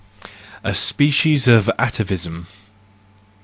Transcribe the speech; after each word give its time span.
A 0.63 0.73
Species 0.73 1.47
of 1.47 1.69
Atavism 1.77 2.47